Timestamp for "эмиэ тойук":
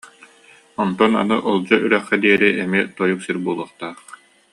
2.63-3.21